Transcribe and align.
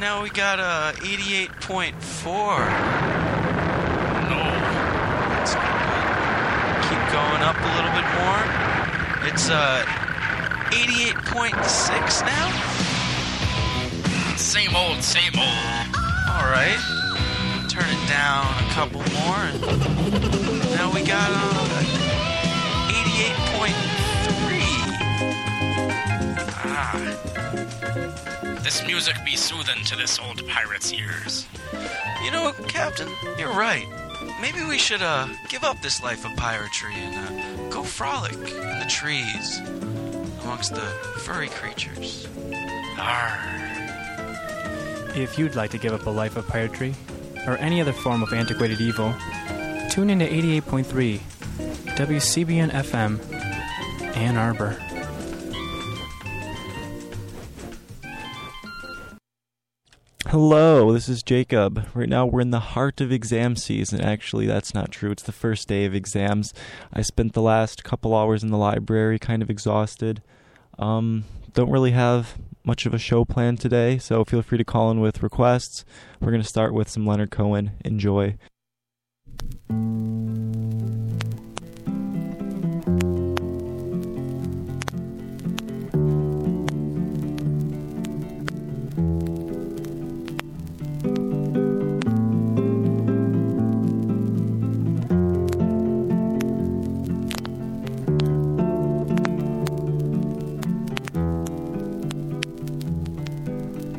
now 0.00 0.22
we 0.22 0.30
got 0.30 0.58
a 0.58 0.92
88.4. 1.00 1.92
No. 4.28 4.42
That's 5.32 5.54
good. 5.54 5.62
Keep 6.88 7.02
going 7.12 7.42
up 7.42 7.56
a 7.56 7.70
little 7.76 7.92
bit 7.96 8.06
more. 8.18 8.42
It's 9.28 9.48
uh 9.48 9.84
88.6 10.70 12.26
now. 12.26 12.50
Same 14.36 14.74
old, 14.76 15.02
same 15.02 15.38
old. 15.38 15.96
All 16.28 16.46
right. 16.50 16.78
Turn 17.68 17.88
it 17.88 18.08
down 18.08 18.46
a 18.64 18.68
couple 18.72 19.00
more, 19.00 19.36
and 19.36 19.60
now 20.76 20.90
we 20.92 21.02
got 21.04 21.30
uh 21.30 21.82
88.3. 22.92 23.76
Ah. 26.68 27.25
This 28.66 28.84
music 28.84 29.14
be 29.24 29.36
soothing 29.36 29.84
to 29.84 29.94
this 29.94 30.18
old 30.18 30.44
pirate's 30.48 30.92
ears. 30.92 31.46
You 32.24 32.32
know, 32.32 32.52
Captain, 32.66 33.08
you're 33.38 33.52
right. 33.52 33.86
Maybe 34.40 34.64
we 34.64 34.76
should 34.76 35.02
uh 35.02 35.28
give 35.48 35.62
up 35.62 35.80
this 35.82 36.02
life 36.02 36.24
of 36.24 36.32
piratery 36.32 36.94
and 36.94 37.14
uh, 37.14 37.68
go 37.70 37.84
frolic 37.84 38.32
in 38.32 38.78
the 38.80 38.86
trees 38.88 39.60
amongst 40.42 40.74
the 40.74 40.80
furry 41.20 41.46
creatures. 41.48 42.26
Arr. 42.98 43.38
If 45.14 45.38
you'd 45.38 45.54
like 45.54 45.70
to 45.70 45.78
give 45.78 45.92
up 45.92 46.04
a 46.06 46.10
life 46.10 46.36
of 46.36 46.48
piratery 46.48 46.96
or 47.46 47.56
any 47.58 47.80
other 47.80 47.92
form 47.92 48.20
of 48.24 48.32
antiquated 48.32 48.80
evil, 48.80 49.14
tune 49.90 50.10
into 50.10 50.24
88.3 50.24 51.20
WCBN 51.94 52.72
FM, 52.72 54.16
Ann 54.16 54.36
Arbor. 54.36 54.76
Hello, 60.30 60.92
this 60.92 61.08
is 61.08 61.22
Jacob. 61.22 61.86
Right 61.94 62.08
now 62.08 62.26
we're 62.26 62.40
in 62.40 62.50
the 62.50 62.58
heart 62.58 63.00
of 63.00 63.12
exam 63.12 63.54
season. 63.54 64.00
Actually, 64.00 64.46
that's 64.46 64.74
not 64.74 64.90
true. 64.90 65.12
It's 65.12 65.22
the 65.22 65.30
first 65.30 65.68
day 65.68 65.84
of 65.84 65.94
exams. 65.94 66.52
I 66.92 67.02
spent 67.02 67.32
the 67.32 67.40
last 67.40 67.84
couple 67.84 68.12
hours 68.12 68.42
in 68.42 68.50
the 68.50 68.56
library 68.58 69.20
kind 69.20 69.40
of 69.40 69.50
exhausted. 69.50 70.22
Um, 70.80 71.26
don't 71.52 71.70
really 71.70 71.92
have 71.92 72.38
much 72.64 72.86
of 72.86 72.92
a 72.92 72.98
show 72.98 73.24
planned 73.24 73.60
today, 73.60 73.98
so 73.98 74.24
feel 74.24 74.42
free 74.42 74.58
to 74.58 74.64
call 74.64 74.90
in 74.90 74.98
with 74.98 75.22
requests. 75.22 75.84
We're 76.20 76.32
going 76.32 76.42
to 76.42 76.48
start 76.48 76.74
with 76.74 76.88
some 76.88 77.06
Leonard 77.06 77.30
Cohen. 77.30 77.70
Enjoy. 77.84 78.36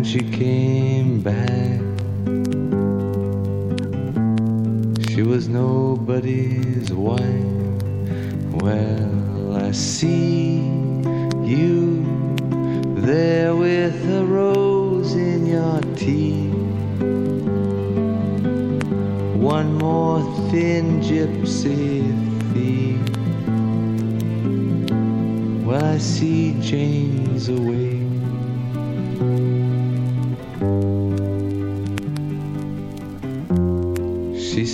When 0.00 0.08
she 0.08 0.20
came 0.20 1.20
back, 1.20 1.78
she 5.10 5.20
was 5.20 5.46
nobody's 5.46 6.90
wife. 6.90 7.20
Well, 8.62 9.56
I 9.58 9.72
see 9.72 10.60
you 11.44 12.02
there 12.96 13.54
with 13.54 14.10
a 14.10 14.24
rose 14.24 15.12
in 15.12 15.44
your 15.44 15.82
teeth. 15.96 16.54
One 19.36 19.74
more 19.74 20.22
thin 20.50 21.02
gypsy 21.02 22.00
thief. 22.54 23.00
Well, 25.66 25.84
I 25.84 25.98
see 25.98 26.58
Jane's 26.62 27.50
away. 27.50 27.89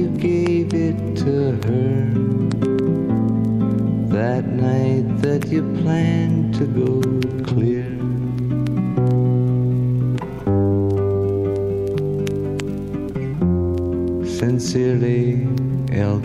You 0.00 0.08
gave 0.16 0.72
it 0.72 0.96
to 1.14 1.52
her 1.66 2.10
that 4.08 4.46
night 4.46 5.04
that 5.20 5.46
you 5.48 5.60
planned 5.82 6.54
to 6.54 6.64
go 6.64 7.02
clear. 7.44 7.84
Sincerely, 14.38 15.46
El 15.92 16.20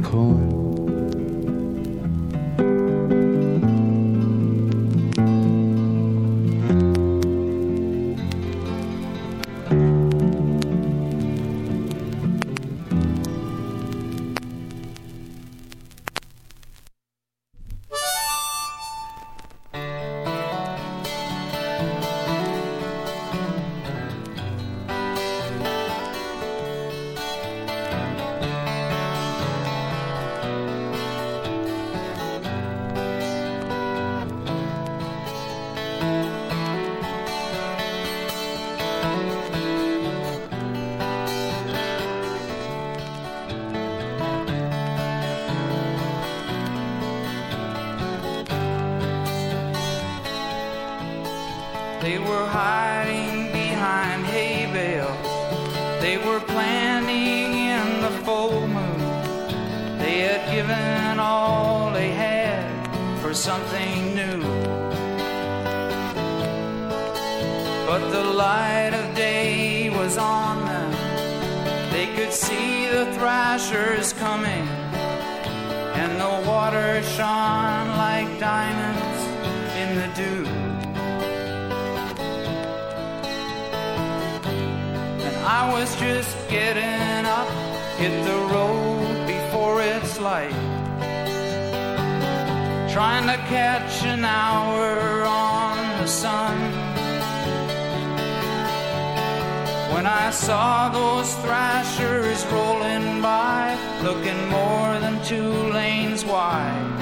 When 99.94 100.06
I 100.06 100.30
saw 100.32 100.90
those 100.90 101.34
thrashers 101.44 102.46
rolling 102.48 103.22
by, 103.22 103.78
looking 104.04 104.50
more 104.50 105.00
than 105.00 105.24
two 105.24 105.52
lanes 105.74 106.26
wide, 106.26 106.96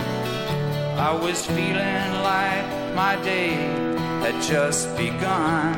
I 0.98 1.12
was 1.14 1.46
feeling 1.46 2.12
like 2.24 2.66
my 2.96 3.16
day 3.24 3.56
had 4.24 4.42
just 4.42 4.96
begun 4.96 5.74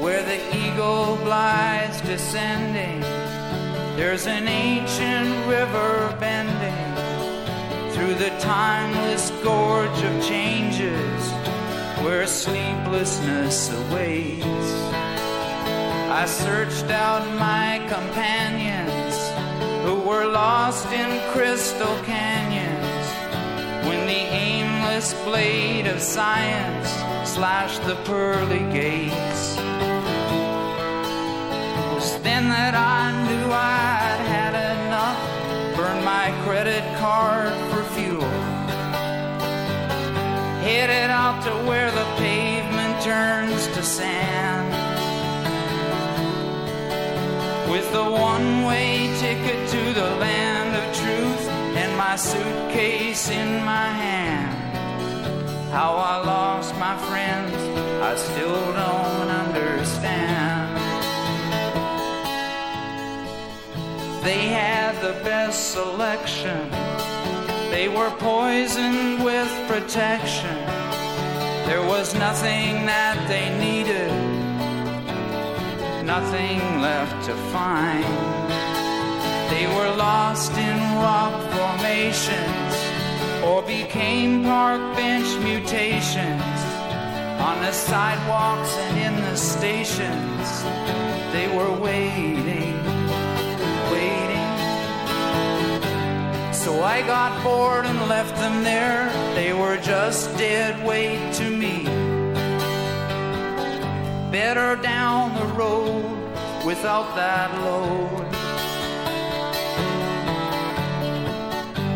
where 0.00 0.22
the 0.22 0.38
eagle 0.56 1.16
glides 1.16 2.00
descending. 2.02 3.00
There's 3.96 4.26
an 4.26 4.46
ancient 4.46 5.30
river 5.48 6.16
bending 6.20 6.87
through 7.98 8.14
the 8.14 8.30
timeless 8.38 9.32
gorge 9.42 10.02
of 10.04 10.24
changes 10.24 11.32
where 12.04 12.24
sleeplessness 12.28 13.72
awaits. 13.72 14.44
I 16.20 16.24
searched 16.26 16.92
out 16.92 17.26
my 17.40 17.84
companions 17.88 19.16
who 19.84 19.96
were 20.08 20.26
lost 20.26 20.86
in 20.92 21.10
crystal 21.32 21.96
canyons 22.04 23.06
when 23.88 24.06
the 24.06 24.22
aimless 24.46 25.14
blade 25.24 25.88
of 25.88 26.00
science 26.00 26.88
slashed 27.28 27.82
the 27.84 27.96
pearly 28.04 28.64
gates. 28.72 29.56
It 31.80 31.94
was 31.94 32.16
then 32.22 32.48
that 32.48 32.74
I 32.76 33.10
knew 33.26 33.46
I'd 33.52 34.22
had 34.34 34.54
enough. 34.76 35.20
Burned 35.76 36.04
my 36.04 36.30
credit 36.44 36.84
card 36.98 37.52
for. 37.72 37.87
Headed 40.68 41.08
out 41.10 41.42
to 41.44 41.50
where 41.66 41.90
the 41.90 42.04
pavement 42.18 43.02
turns 43.02 43.66
to 43.68 43.82
sand. 43.82 44.68
With 47.72 47.90
the 47.90 48.04
one 48.04 48.64
way 48.64 49.08
ticket 49.18 49.66
to 49.70 49.82
the 49.94 50.10
land 50.16 50.76
of 50.76 50.84
truth 50.94 51.48
and 51.74 51.96
my 51.96 52.16
suitcase 52.16 53.30
in 53.30 53.64
my 53.64 53.88
hand. 54.04 54.54
How 55.72 55.92
I 55.96 56.16
lost 56.26 56.74
my 56.76 56.98
friends, 57.08 57.54
I 58.02 58.14
still 58.16 58.72
don't 58.74 59.30
understand. 59.44 60.76
They 64.22 64.48
had 64.48 65.00
the 65.00 65.14
best 65.24 65.72
selection, 65.72 66.70
they 67.78 67.88
were 67.88 68.10
poisoned 68.18 69.22
with 69.22 69.48
protection. 69.68 70.56
There 71.68 71.84
was 71.86 72.12
nothing 72.12 72.86
that 72.86 73.16
they 73.30 73.46
needed, 73.66 74.10
nothing 76.04 76.58
left 76.80 77.16
to 77.26 77.34
find. 77.54 78.02
They 79.52 79.66
were 79.76 79.92
lost 79.94 80.50
in 80.68 80.78
rock 81.06 81.34
formations 81.54 82.74
or 83.46 83.62
became 83.62 84.42
park 84.42 84.82
bench 84.96 85.30
mutations 85.44 86.58
on 87.48 87.60
the 87.62 87.70
sidewalks 87.70 88.72
and 88.86 88.96
in 89.06 89.14
the 89.28 89.36
stations. 89.36 90.48
They 91.30 91.46
were 91.56 91.74
waiting. 91.78 92.67
So 96.68 96.82
I 96.82 97.00
got 97.00 97.42
bored 97.42 97.86
and 97.86 97.98
left 98.10 98.36
them 98.36 98.62
there. 98.62 99.08
They 99.34 99.54
were 99.54 99.78
just 99.78 100.36
dead 100.36 100.86
weight 100.86 101.32
to 101.36 101.48
me. 101.48 101.84
Better 104.30 104.76
down 104.76 105.34
the 105.34 105.46
road 105.54 106.04
without 106.66 107.16
that 107.16 107.48
load. 107.64 108.20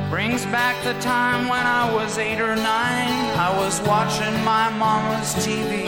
Brings 0.08 0.46
back 0.46 0.82
the 0.84 0.98
time 1.02 1.48
when 1.48 1.66
I 1.66 1.92
was 1.92 2.16
eight 2.16 2.40
or 2.40 2.56
nine. 2.56 3.38
I 3.38 3.54
was 3.54 3.78
watching 3.82 4.32
my 4.42 4.70
mama's 4.70 5.34
TV. 5.44 5.84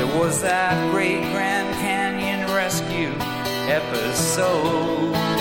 It 0.00 0.18
was 0.18 0.40
that 0.40 0.90
great 0.92 1.20
Grand 1.30 1.74
Canyon 1.74 2.40
rescue 2.54 3.12
episode 3.68 5.39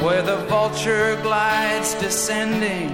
where 0.00 0.22
the 0.22 0.36
vulture 0.46 1.16
glides 1.22 1.94
descending 1.94 2.90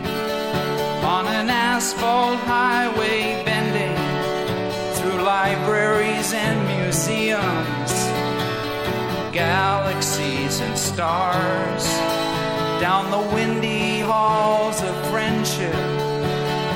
on 1.05 1.27
an 1.27 1.51
asphalt 1.51 2.39
highway 2.41 3.43
bending 3.45 3.97
through 4.95 5.21
libraries 5.23 6.33
and 6.33 6.59
museums, 6.69 7.93
galaxies 9.33 10.61
and 10.61 10.79
stars, 10.79 11.85
down 12.81 13.11
the 13.11 13.35
windy 13.35 13.99
halls 13.99 14.81
of 14.83 14.95
friendship 15.11 15.73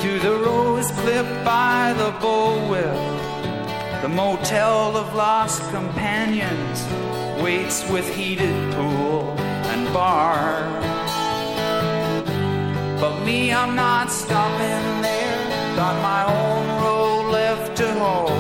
to 0.03 0.19
the 0.19 0.41
rose 0.45 0.91
clip 1.03 1.27
by 1.45 1.95
the 1.99 2.11
bullwhip. 2.19 4.03
The 4.03 4.09
motel 4.09 4.97
of 4.97 5.15
lost 5.15 5.63
companions 5.71 6.85
waits 7.41 7.89
with 7.89 8.13
heated 8.15 8.75
pool 8.75 9.46
bar. 9.93 10.63
But 13.01 13.25
me, 13.25 13.53
I'm 13.53 13.77
not 13.77 14.11
stopping 14.11 15.03
there. 15.03 15.77
Got 15.77 15.97
my 16.03 16.23
own 16.25 16.67
road 16.83 17.31
left 17.31 17.77
to 17.77 17.93
hold. 17.95 18.31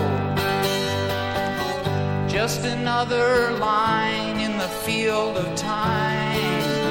Just 2.28 2.64
another 2.64 3.52
line 3.58 4.40
in 4.40 4.56
the 4.58 4.68
field 4.84 5.36
of 5.36 5.54
time. 5.54 6.86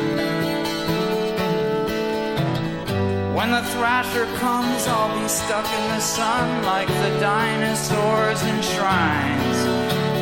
When 3.35 3.51
the 3.51 3.63
thrasher 3.73 4.25
comes, 4.37 4.87
I'll 4.87 5.19
be 5.19 5.27
stuck 5.27 5.65
in 5.65 5.87
the 5.89 5.99
sun 5.99 6.63
like 6.63 6.87
the 6.87 7.19
dinosaurs 7.19 8.41
in 8.43 8.61
shrines. 8.61 9.59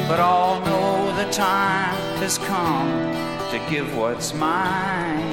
But 0.08 0.20
I'll 0.20 0.60
know 0.66 1.16
the 1.16 1.32
time 1.32 1.96
has 2.20 2.38
come 2.38 3.13
to 3.54 3.60
give 3.70 3.96
what's 3.96 4.34
mine. 4.34 5.33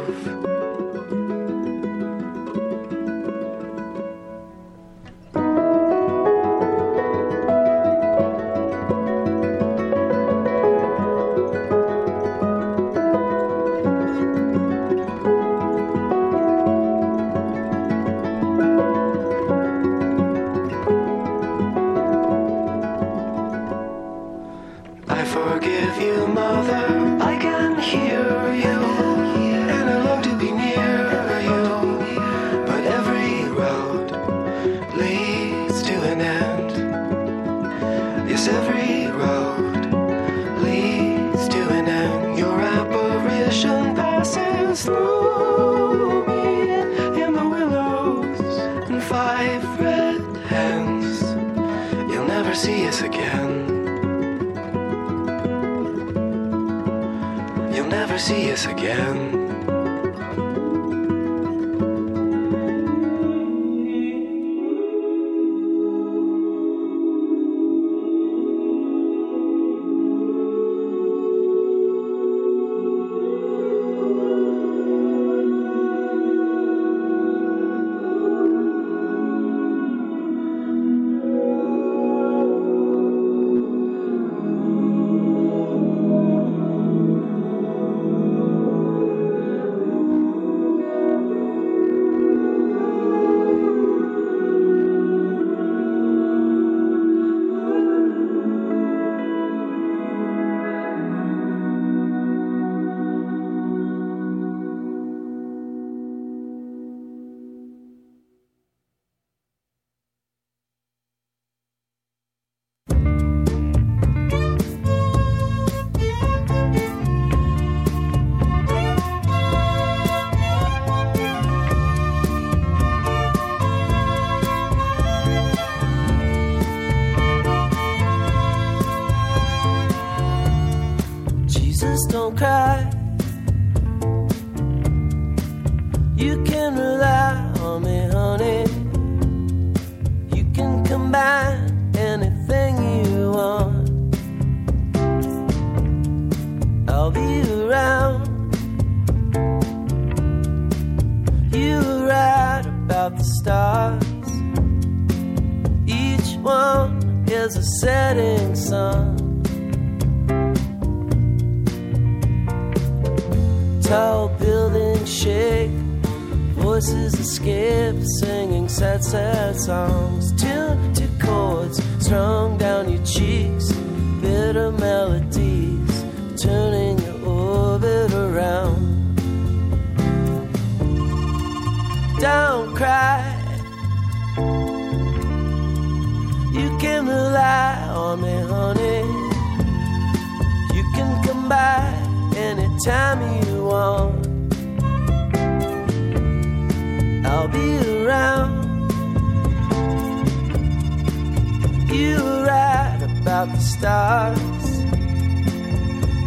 Stars. 203.91 204.65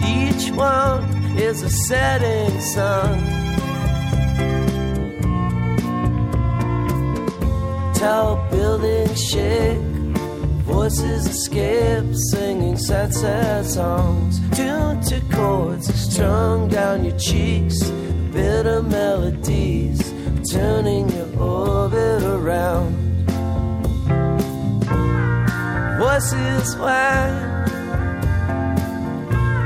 Each 0.05 0.51
one 0.53 1.03
is 1.49 1.63
a 1.63 1.71
setting 1.89 2.61
sun. 2.61 3.17
Tall 7.95 8.37
buildings 8.51 9.19
shake, 9.31 9.79
voices 10.69 11.27
escape, 11.27 12.15
singing 12.31 12.77
sad, 12.77 13.15
sad 13.15 13.65
songs. 13.65 14.41
Tuned 14.57 15.03
to 15.05 15.19
chords 15.35 15.87
strung 15.95 16.69
down 16.69 17.05
your 17.07 17.19
cheeks, 17.19 17.79
bitter 18.35 18.83
melodies 18.83 20.01
turning 20.53 21.09
your 21.17 21.31
orbit 21.41 22.23
around. 22.23 22.93
Voices 25.99 26.77
whine, 26.77 27.54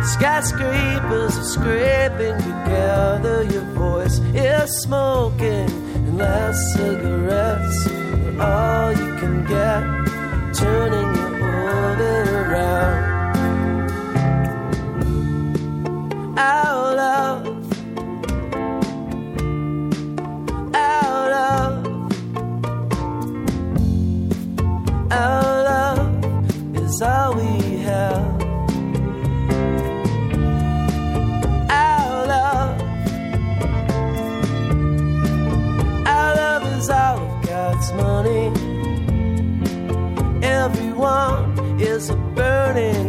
skyscrapers 0.09 1.37
are 1.39 1.45
scraping 1.45 2.37
together. 2.39 3.45
Your 3.45 3.67
voice 3.75 4.19
is 4.35 4.83
smoking, 4.83 5.69
and 5.97 6.19
last 6.19 6.59
cigarettes 6.75 7.87
are 7.87 8.41
all 8.41 8.91
you 8.93 9.17
can 9.21 9.45
get, 9.45 9.83
turning 10.55 11.09
your 11.19 11.33
orbit 11.45 12.29
around. 12.41 13.01
Our 16.39 16.68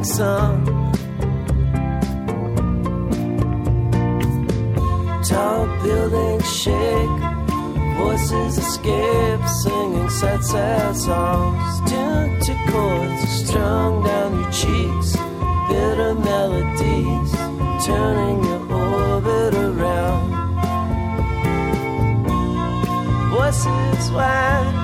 sun. 0.04 0.66
Tall 5.24 5.68
buildings 5.84 6.52
shake, 6.62 7.22
voices 7.98 8.58
escape, 8.58 9.48
singing 9.64 10.10
sad, 10.10 10.44
sad 10.44 10.96
songs. 10.96 11.90
Tuned 11.90 12.42
to 12.44 12.54
chords 12.72 13.30
strung 13.44 14.04
down 14.04 14.40
your 14.40 14.52
cheeks, 14.52 15.16
bitter 15.70 16.16
melodies 16.16 17.32
turning 17.86 18.44
your 18.44 18.64
orbit 18.74 19.54
around. 19.56 20.30
Voices 23.32 24.12
whine, 24.12 24.76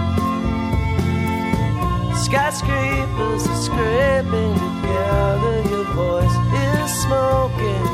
skyscrapers 2.15 3.47
are 3.47 3.61
scraping 3.61 4.74
together. 4.95 5.57
Your 5.69 5.85
voice 5.93 6.37
is 6.53 7.01
smoking, 7.03 7.85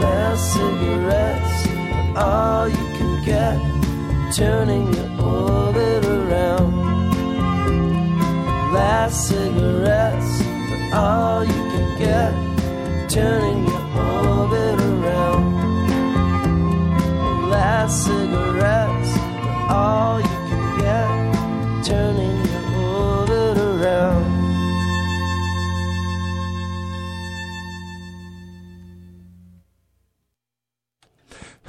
last 0.00 0.52
cigarettes 0.54 1.66
are 2.16 2.24
all 2.24 2.68
you 2.68 2.86
can 2.96 3.24
get, 3.24 3.56
turning 4.34 4.92
your 4.92 5.10
orbit 5.20 6.04
around. 6.04 6.72
Last 8.72 9.28
cigarettes 9.28 10.42
are 10.92 11.04
all 11.04 11.44
you 11.44 11.62
can 11.72 11.98
get, 11.98 12.32
turning 13.10 13.66
your 13.66 13.84
orbit 13.96 14.80
around. 14.80 15.44
Last 17.50 18.04
cigarettes 18.04 19.12
are 19.68 19.74
all 19.74 20.20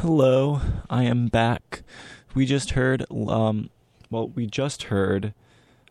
Hello, 0.09 0.61
I 0.89 1.03
am 1.03 1.27
back. 1.27 1.83
We 2.33 2.45
just 2.45 2.71
heard, 2.71 3.05
um, 3.11 3.69
well, 4.09 4.29
we 4.29 4.47
just 4.47 4.83
heard 4.83 5.33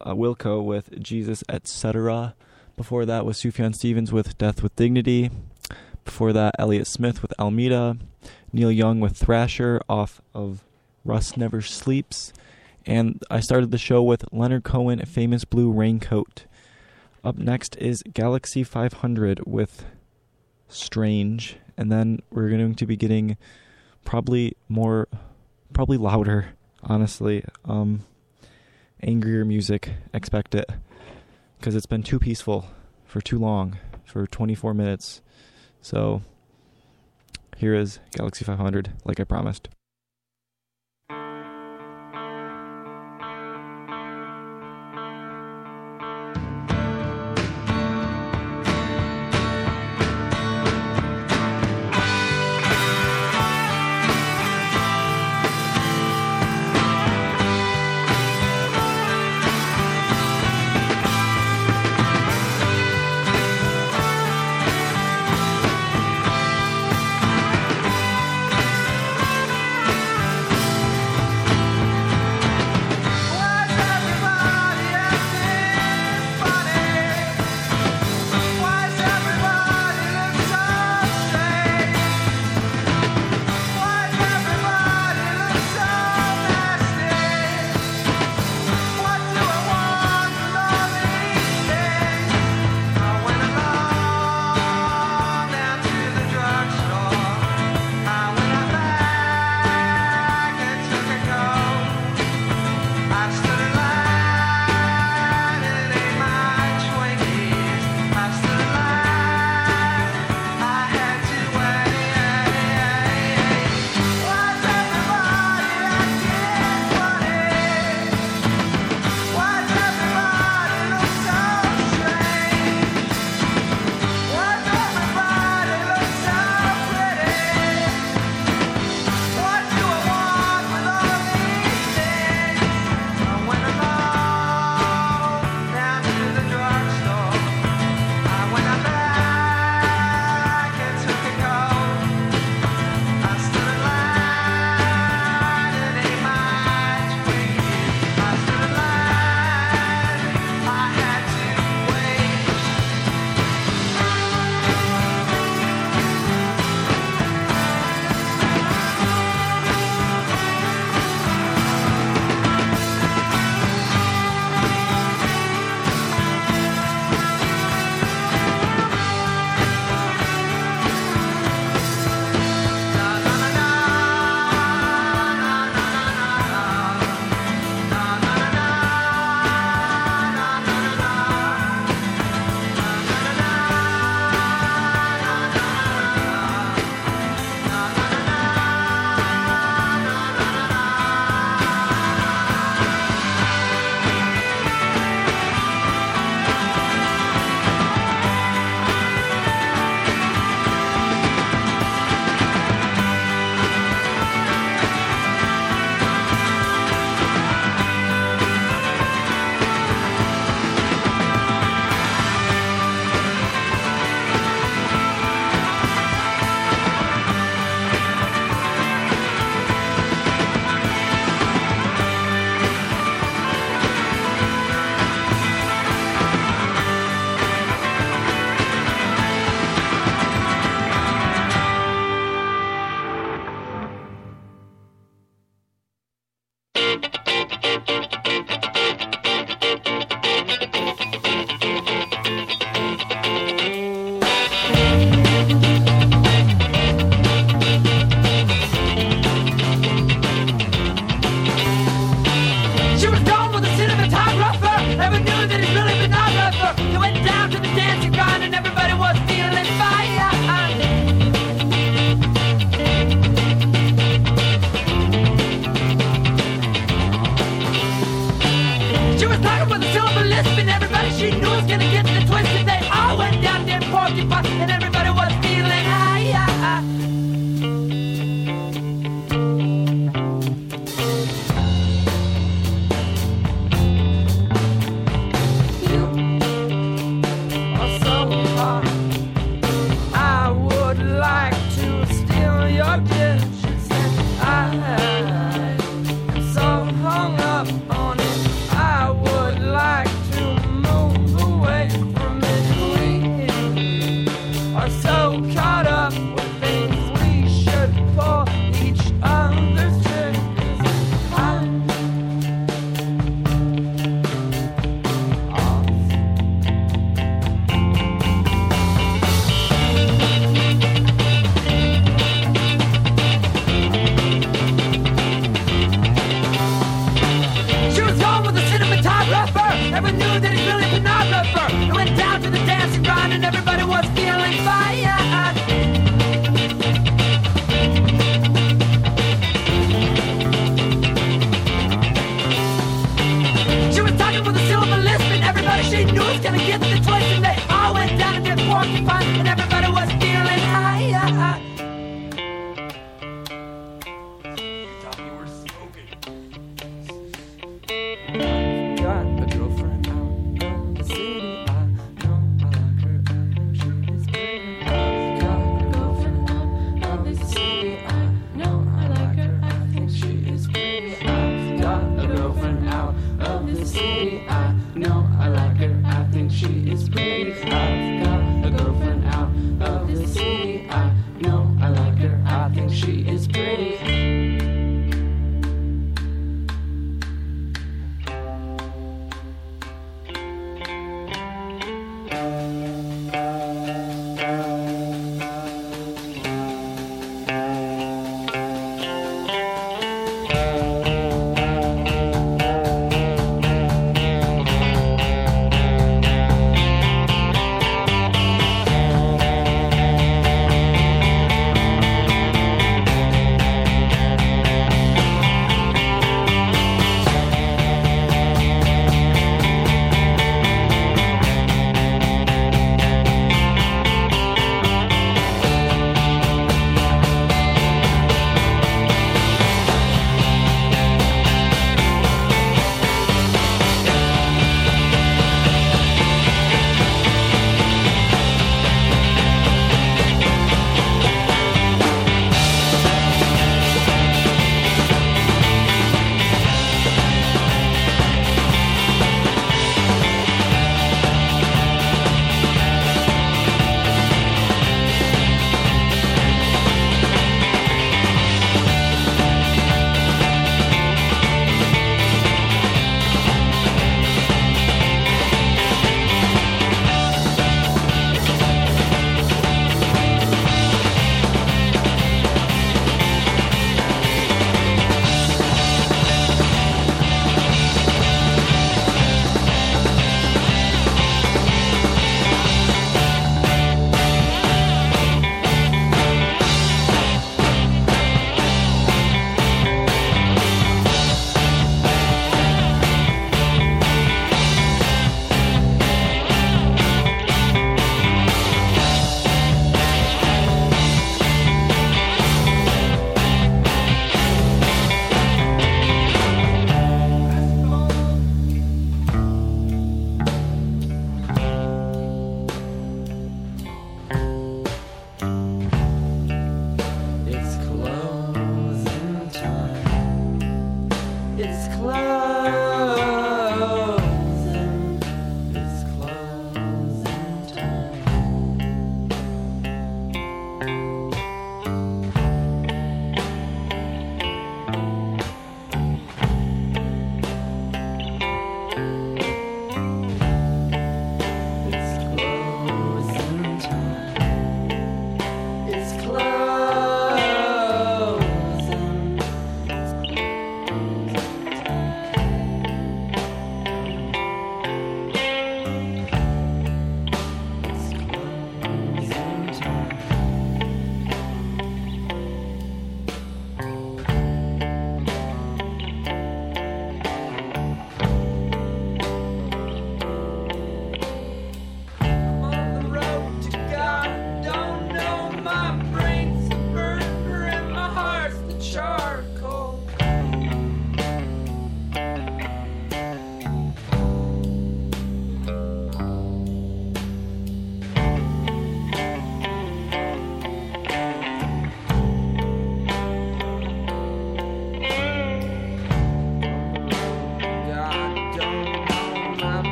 uh, 0.00 0.14
Wilco 0.14 0.64
with 0.64 0.98
Jesus, 0.98 1.44
etc. 1.46 2.34
Before 2.74 3.04
that 3.04 3.26
was 3.26 3.36
Sufjan 3.36 3.74
Stevens 3.74 4.10
with 4.10 4.38
Death 4.38 4.62
with 4.62 4.74
Dignity. 4.76 5.30
Before 6.06 6.32
that, 6.32 6.54
Elliott 6.58 6.86
Smith 6.86 7.20
with 7.20 7.34
Alameda. 7.38 7.98
Neil 8.50 8.72
Young 8.72 8.98
with 8.98 9.14
Thrasher 9.14 9.82
off 9.90 10.22
of 10.32 10.64
Rust 11.04 11.36
Never 11.36 11.60
Sleeps. 11.60 12.32
And 12.86 13.22
I 13.30 13.40
started 13.40 13.72
the 13.72 13.76
show 13.76 14.02
with 14.02 14.24
Leonard 14.32 14.64
Cohen, 14.64 15.04
Famous 15.04 15.44
Blue 15.44 15.70
Raincoat. 15.70 16.46
Up 17.22 17.36
next 17.36 17.76
is 17.76 18.02
Galaxie 18.14 18.64
500 18.64 19.42
with 19.46 19.84
Strange. 20.66 21.56
And 21.76 21.92
then 21.92 22.22
we're 22.30 22.48
going 22.48 22.74
to 22.74 22.86
be 22.86 22.96
getting 22.96 23.36
probably 24.08 24.56
more 24.70 25.06
probably 25.74 25.98
louder 25.98 26.54
honestly. 26.82 27.44
Um 27.66 28.04
angrier 29.02 29.44
music 29.44 29.90
expect 30.14 30.54
it. 30.54 30.68
Because 31.58 31.74
it's 31.74 31.86
been 31.86 32.02
too 32.02 32.18
peaceful 32.18 32.64
for 33.04 33.20
too 33.20 33.38
long 33.38 33.76
for 34.06 34.26
24 34.26 34.72
minutes. 34.72 35.20
So 35.82 36.22
here 37.58 37.74
is 37.74 37.98
galaxie 38.12 38.44
500 38.44 38.92
like 39.04 39.18
i 39.18 39.24
promised 39.24 39.68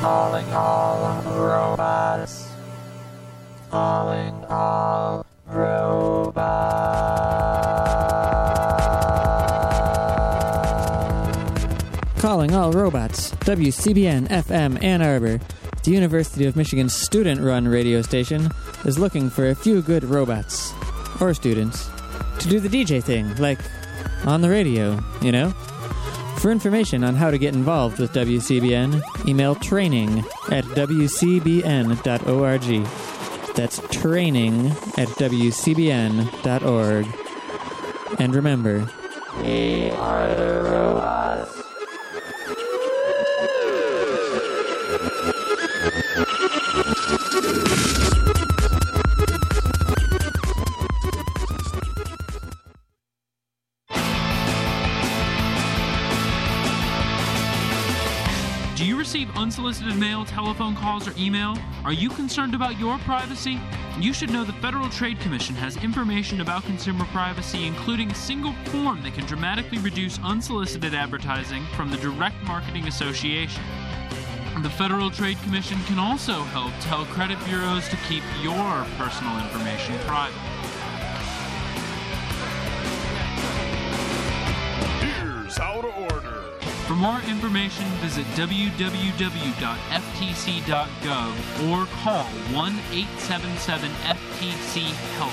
Calling 0.00 0.50
all 0.54 1.20
robots. 1.36 2.48
Calling 3.70 4.44
all 4.46 5.26
robots. 5.46 6.40
Calling 12.18 12.54
all 12.54 12.72
robots. 12.72 13.32
WCBN 13.44 14.28
FM 14.28 14.82
Ann 14.82 15.02
Arbor, 15.02 15.38
the 15.84 15.90
University 15.90 16.46
of 16.46 16.56
Michigan 16.56 16.88
student 16.88 17.42
run 17.42 17.68
radio 17.68 18.00
station, 18.00 18.48
is 18.86 18.98
looking 18.98 19.28
for 19.28 19.50
a 19.50 19.54
few 19.54 19.82
good 19.82 20.04
robots, 20.04 20.72
or 21.20 21.34
students, 21.34 21.90
to 22.38 22.48
do 22.48 22.58
the 22.58 22.70
DJ 22.70 23.04
thing, 23.04 23.36
like 23.36 23.60
on 24.24 24.40
the 24.40 24.48
radio, 24.48 24.98
you 25.20 25.30
know? 25.30 25.52
For 26.40 26.50
information 26.50 27.04
on 27.04 27.16
how 27.16 27.30
to 27.30 27.36
get 27.36 27.54
involved 27.54 27.98
with 27.98 28.14
WCBN, 28.14 29.28
email 29.28 29.54
training 29.56 30.20
at 30.50 30.64
wcbn.org. 30.64 32.00
That's 33.54 33.78
training 33.90 34.68
at 34.96 35.08
wcbn.org. 35.20 37.06
And 38.18 38.34
remember, 38.34 38.90
We 39.42 39.90
are 39.90 40.34
the 40.34 40.62
robots. 40.62 41.59
Unsolicited 59.80 60.00
mail, 60.00 60.24
telephone 60.26 60.76
calls, 60.76 61.08
or 61.08 61.14
email? 61.16 61.56
Are 61.84 61.92
you 61.92 62.10
concerned 62.10 62.54
about 62.54 62.78
your 62.78 62.98
privacy? 62.98 63.58
You 63.98 64.12
should 64.12 64.30
know 64.30 64.44
the 64.44 64.52
Federal 64.54 64.90
Trade 64.90 65.18
Commission 65.20 65.54
has 65.54 65.82
information 65.82 66.42
about 66.42 66.64
consumer 66.64 67.06
privacy, 67.06 67.66
including 67.66 68.10
a 68.10 68.14
single 68.14 68.52
form 68.66 69.02
that 69.02 69.14
can 69.14 69.24
dramatically 69.24 69.78
reduce 69.78 70.18
unsolicited 70.18 70.94
advertising 70.94 71.64
from 71.74 71.90
the 71.90 71.96
Direct 71.96 72.36
Marketing 72.42 72.88
Association. 72.88 73.62
The 74.62 74.70
Federal 74.70 75.10
Trade 75.10 75.38
Commission 75.44 75.78
can 75.86 75.98
also 75.98 76.42
help 76.52 76.72
tell 76.80 77.06
credit 77.06 77.38
bureaus 77.46 77.88
to 77.88 77.96
keep 78.06 78.22
your 78.42 78.84
personal 78.98 79.38
information 79.38 79.98
private. 80.00 80.49
For 86.90 86.96
more 86.96 87.20
information, 87.20 87.86
visit 88.00 88.26
www.ftc.gov 88.34 88.90
or 91.70 91.86
call 92.02 92.24
1 92.24 92.80
877 92.90 93.90
FTC 93.92 94.90
HELP. 95.14 95.32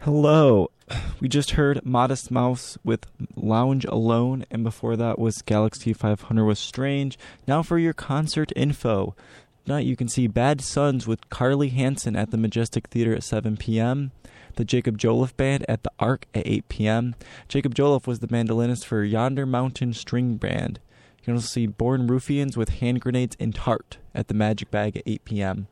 Hello. 0.00 0.70
We 1.18 1.28
just 1.28 1.52
heard 1.52 1.86
Modest 1.86 2.30
Mouse 2.30 2.76
with 2.84 3.06
Lounge 3.34 3.86
Alone, 3.86 4.44
and 4.50 4.62
before 4.62 4.96
that 4.96 5.18
was 5.18 5.40
Galaxie 5.40 5.94
500 5.94 6.44
with 6.44 6.58
Strange. 6.58 7.18
Now 7.46 7.62
for 7.62 7.78
your 7.78 7.94
concert 7.94 8.52
info. 8.54 9.16
Tonight 9.64 9.86
you 9.86 9.96
can 9.96 10.08
see 10.08 10.26
Bad 10.26 10.60
Suns 10.60 11.06
with 11.06 11.28
Carly 11.28 11.68
Hansen 11.68 12.16
at 12.16 12.30
the 12.30 12.36
Majestic 12.36 12.88
Theater 12.88 13.14
at 13.14 13.22
7 13.22 13.56
p.m. 13.56 14.10
The 14.56 14.64
Jacob 14.64 14.98
Jolliff 14.98 15.36
Band 15.36 15.64
at 15.68 15.82
the 15.82 15.92
Ark 15.98 16.26
at 16.34 16.46
8 16.46 16.68
p.m. 16.68 17.14
Jacob 17.46 17.74
Jolliff 17.74 18.06
was 18.06 18.18
the 18.18 18.28
mandolinist 18.28 18.84
for 18.84 19.04
Yonder 19.04 19.46
Mountain 19.46 19.92
String 19.92 20.36
Band. 20.36 20.80
You 21.18 21.24
can 21.24 21.34
also 21.34 21.46
see 21.46 21.66
Born 21.66 22.06
Ruffians 22.06 22.56
with 22.56 22.80
Hand 22.80 23.00
Grenades 23.00 23.36
and 23.38 23.54
Tart 23.54 23.98
at 24.14 24.28
the 24.28 24.34
Magic 24.34 24.70
Bag 24.70 24.96
at 24.96 25.02
8 25.06 25.24
p.m. 25.24 25.68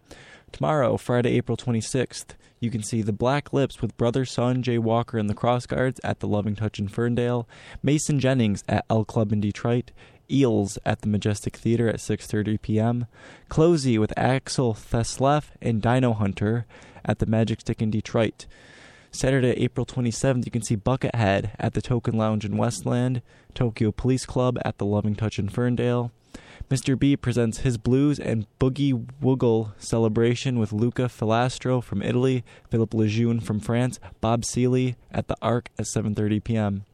Tomorrow, 0.52 0.96
Friday, 0.96 1.30
April 1.36 1.56
26th, 1.56 2.36
you 2.60 2.70
can 2.70 2.82
see 2.82 3.02
the 3.02 3.12
Black 3.12 3.52
Lips 3.52 3.80
with 3.80 3.96
brother 3.96 4.24
son 4.24 4.62
Jay 4.62 4.78
Walker 4.78 5.18
and 5.18 5.28
the 5.28 5.34
Crossguards 5.34 6.00
at 6.02 6.20
the 6.20 6.28
Loving 6.28 6.56
Touch 6.56 6.78
in 6.78 6.88
Ferndale, 6.88 7.48
Mason 7.82 8.18
Jennings 8.18 8.64
at 8.68 8.84
El 8.90 9.04
Club 9.04 9.32
in 9.32 9.40
Detroit, 9.40 9.92
Eels 10.30 10.78
at 10.84 11.00
the 11.00 11.08
Majestic 11.08 11.56
Theater 11.56 11.88
at 11.88 11.96
6:30 11.96 12.60
p.m., 12.60 13.06
Closey 13.48 13.98
with 13.98 14.12
Axel 14.16 14.74
Thesleff 14.74 15.50
and 15.60 15.82
Dino 15.82 16.12
Hunter 16.12 16.66
at 17.04 17.18
the 17.18 17.26
Magic 17.26 17.60
Stick 17.60 17.80
in 17.82 17.90
Detroit. 17.90 18.46
Saturday, 19.10 19.52
April 19.52 19.86
27th, 19.86 20.44
you 20.44 20.50
can 20.50 20.62
see 20.62 20.76
Buckethead 20.76 21.52
at 21.58 21.72
the 21.72 21.80
Token 21.80 22.16
Lounge 22.16 22.44
in 22.44 22.56
Westland, 22.56 23.22
Tokyo 23.54 23.90
Police 23.90 24.26
Club 24.26 24.58
at 24.64 24.78
the 24.78 24.84
Loving 24.84 25.14
Touch 25.14 25.38
in 25.38 25.48
Ferndale. 25.48 26.12
Mr. 26.70 26.98
B 26.98 27.16
presents 27.16 27.58
his 27.58 27.78
blues 27.78 28.20
and 28.20 28.46
boogie 28.60 29.06
woogie 29.22 29.72
celebration 29.78 30.58
with 30.58 30.72
Luca 30.72 31.04
Filastro 31.04 31.82
from 31.82 32.02
Italy, 32.02 32.44
Philippe 32.68 32.96
Lejeune 32.96 33.40
from 33.40 33.58
France, 33.58 33.98
Bob 34.20 34.44
Seeley 34.44 34.96
at 35.10 35.28
the 35.28 35.36
Ark 35.40 35.70
at 35.78 35.86
7:30 35.86 36.44
p.m. 36.44 36.84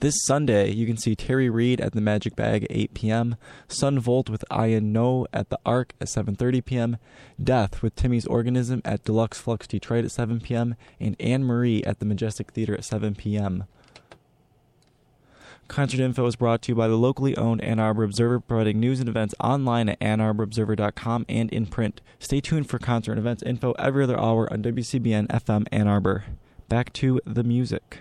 This 0.00 0.14
Sunday, 0.24 0.70
you 0.70 0.86
can 0.86 0.96
see 0.96 1.14
Terry 1.14 1.48
Reed 1.48 1.80
at 1.80 1.92
the 1.92 2.00
Magic 2.00 2.36
Bag 2.36 2.64
at 2.64 2.72
8 2.72 2.94
p.m., 2.94 3.36
Son 3.68 3.98
Volt 3.98 4.28
with 4.28 4.44
Ian 4.52 4.92
Noe 4.92 5.26
at 5.32 5.48
the 5.48 5.58
Ark 5.64 5.94
at 6.00 6.08
7:30 6.08 6.64
p.m., 6.64 6.96
Death 7.42 7.82
with 7.82 7.94
Timmy's 7.94 8.26
Organism 8.26 8.82
at 8.84 9.04
Deluxe 9.04 9.38
Flux 9.38 9.66
Detroit 9.66 10.04
at 10.04 10.10
7 10.10 10.40
p.m., 10.40 10.74
and 11.00 11.16
Anne 11.20 11.44
Marie 11.44 11.82
at 11.84 12.00
the 12.00 12.04
Majestic 12.04 12.50
Theater 12.50 12.74
at 12.74 12.84
7 12.84 13.14
p.m. 13.14 13.64
Concert 15.68 16.00
info 16.00 16.26
is 16.26 16.36
brought 16.36 16.60
to 16.62 16.72
you 16.72 16.76
by 16.76 16.88
the 16.88 16.96
locally 16.96 17.36
owned 17.36 17.62
Ann 17.62 17.80
Arbor 17.80 18.04
Observer, 18.04 18.40
providing 18.40 18.78
news 18.80 19.00
and 19.00 19.08
events 19.08 19.34
online 19.40 19.88
at 19.88 19.98
annarborobserver.com 20.00 21.24
and 21.28 21.50
in 21.50 21.66
print. 21.66 22.02
Stay 22.18 22.40
tuned 22.40 22.68
for 22.68 22.78
concert 22.78 23.12
and 23.12 23.20
events 23.20 23.42
info 23.42 23.72
every 23.72 24.04
other 24.04 24.20
hour 24.20 24.52
on 24.52 24.62
WCBN 24.62 25.28
FM 25.28 25.66
Ann 25.72 25.88
Arbor. 25.88 26.24
Back 26.68 26.92
to 26.94 27.20
the 27.24 27.44
music. 27.44 28.00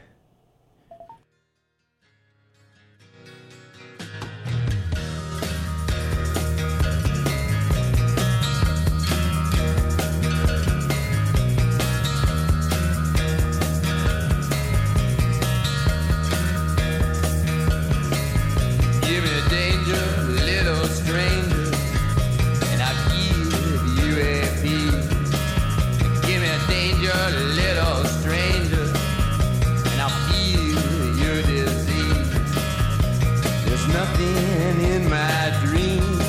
Nothing 33.94 34.82
in 34.82 35.08
my 35.08 35.56
dreams, 35.64 36.23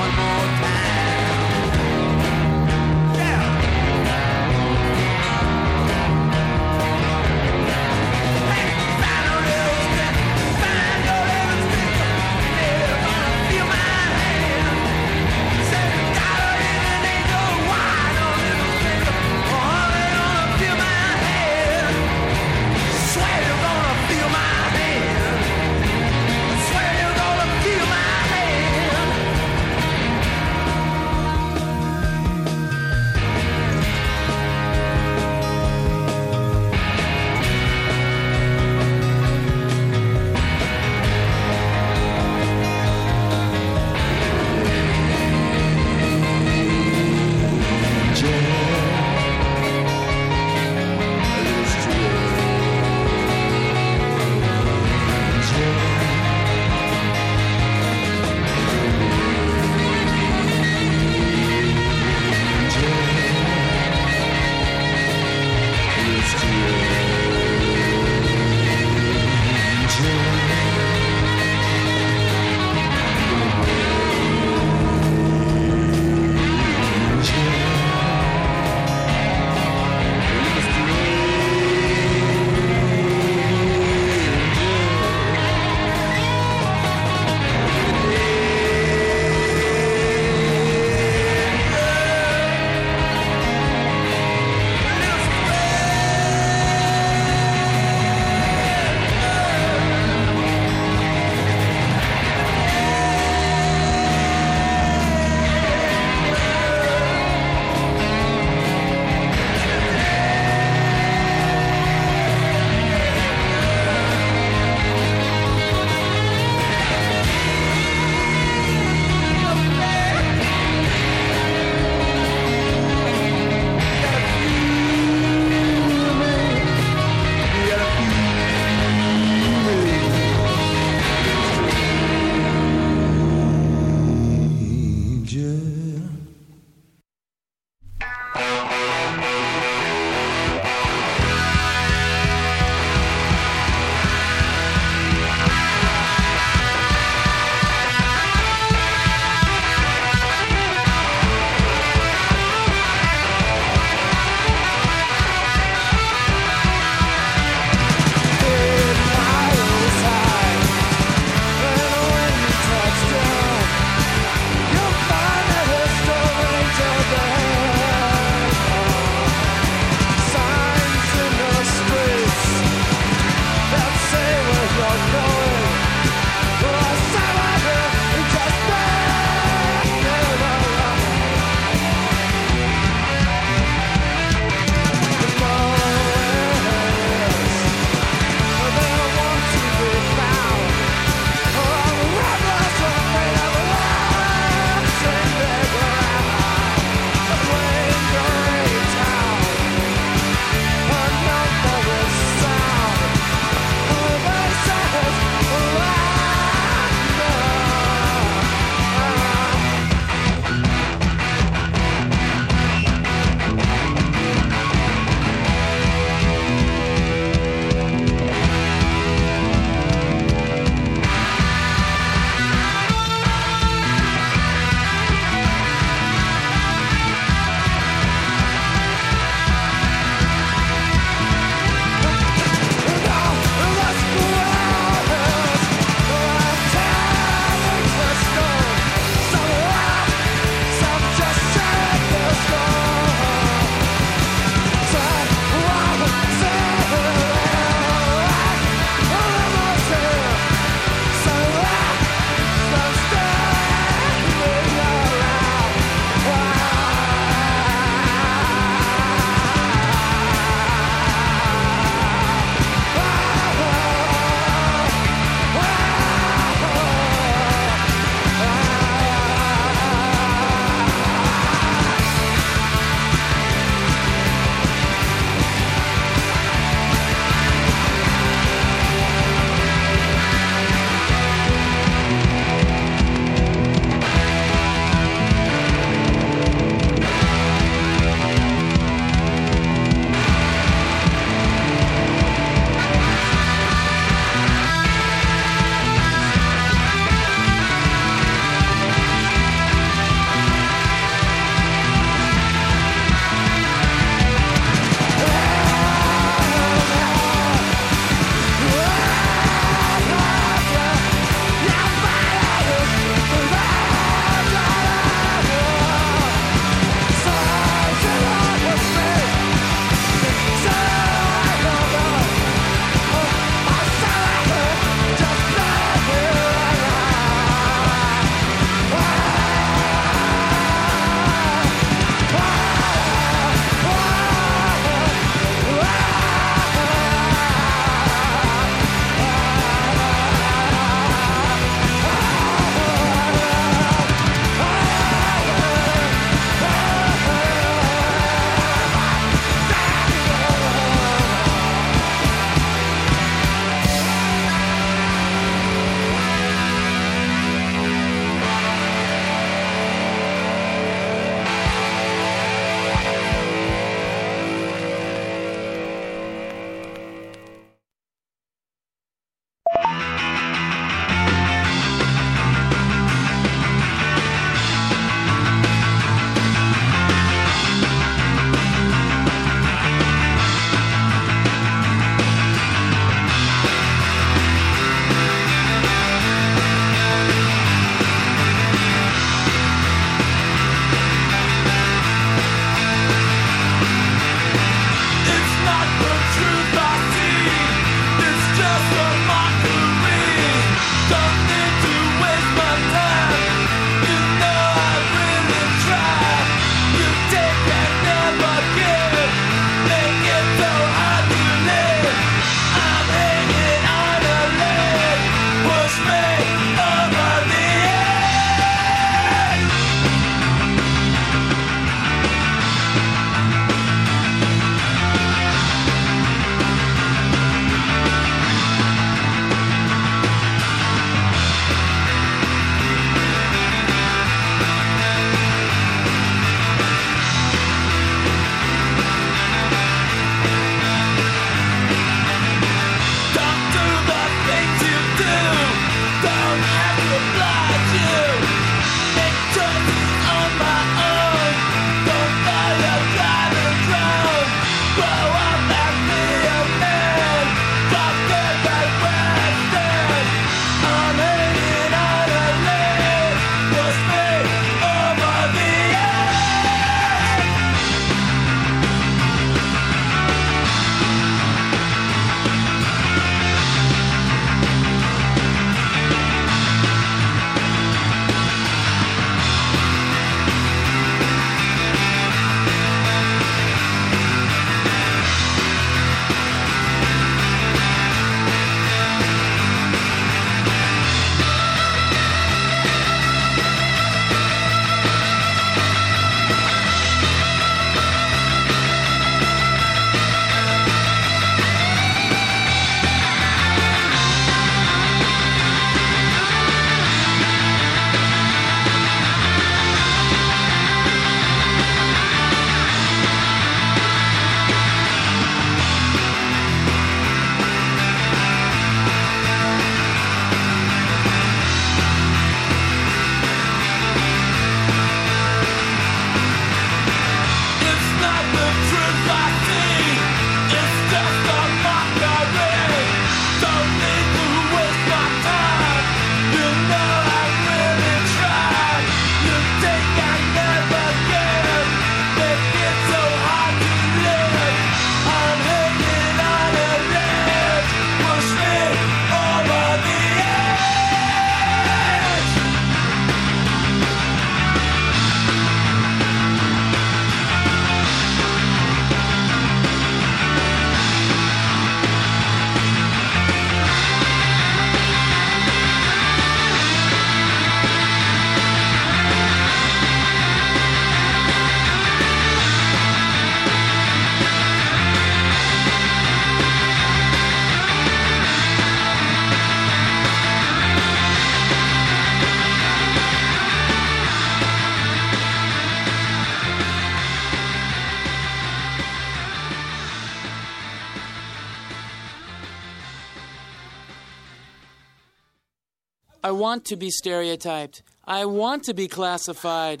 want 596.70 596.84
to 596.84 596.94
be 596.94 597.10
stereotyped. 597.10 598.00
I 598.24 598.44
want 598.44 598.84
to 598.84 598.94
be 598.94 599.08
classified. 599.08 600.00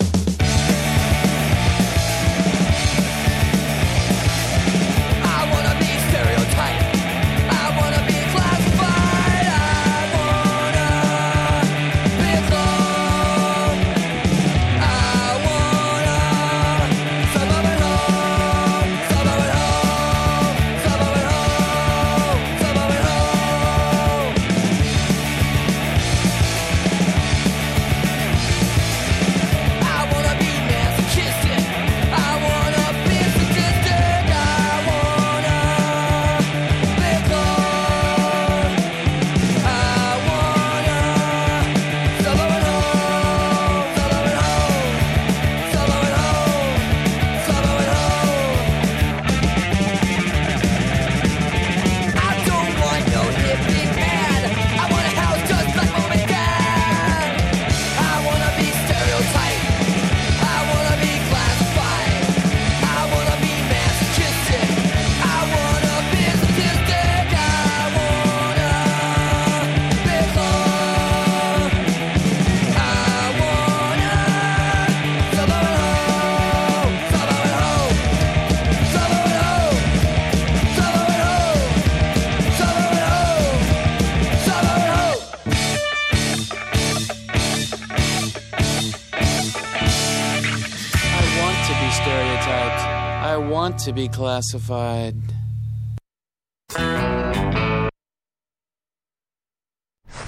To 93.90 93.94
be 93.94 94.06
classified. 94.08 95.16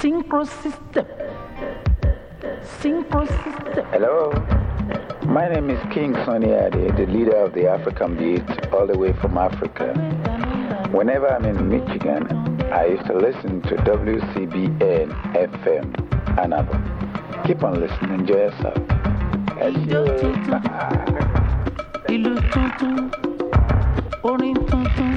Synchro 0.01 0.45
system. 0.45 1.07
Synchro 2.81 3.23
system. 3.45 3.87
Hello. 3.93 4.33
My 5.27 5.49
name 5.49 5.71
is 5.71 5.79
King 5.95 6.13
Sunny 6.25 6.51
Ade, 6.51 6.97
the 6.97 7.07
leader 7.07 7.37
of 7.37 7.55
the 7.55 7.69
African 7.69 8.17
Beat, 8.17 8.43
all 8.73 8.89
the 8.89 8.99
way 8.99 9.13
from 9.21 9.39
Africa. 9.39 9.95
Whenever 10.91 11.29
I'm 11.29 11.45
in 11.45 11.69
Michigan, 11.69 12.27
I 12.73 12.87
used 12.87 13.07
to 13.07 13.15
listen 13.17 13.63
to 13.63 13.77
WCBN 13.77 15.09
FM, 15.39 15.87
Ann 16.37 16.53
Arbor. 16.53 16.83
Keep 17.47 17.63
on 17.63 17.79
listening, 17.79 18.19
enjoy 18.23 18.51
yourself. 18.51 18.79
Yes, 19.57 19.77
ìlú 22.15 22.33
tuntun 22.53 23.32
orin 24.31 24.57
tuntun 24.69 25.15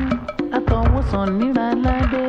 àtọwọ́sàn 0.57 1.27
nírànládé. 1.39 2.23